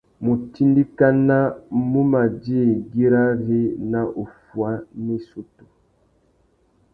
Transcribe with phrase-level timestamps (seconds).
[0.23, 1.37] Mutindikana
[1.91, 3.61] mù mà djï güirari
[3.91, 4.71] nà uffuá
[5.03, 5.63] nà issutu.